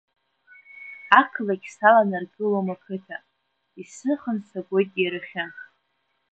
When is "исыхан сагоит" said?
3.81-4.91